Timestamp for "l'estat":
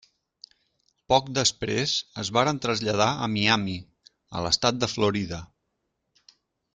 4.47-4.81